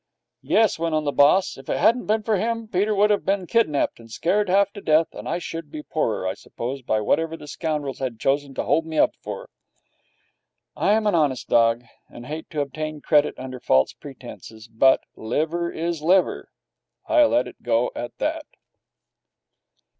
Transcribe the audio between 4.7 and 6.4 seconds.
to death, and I should be poorer, I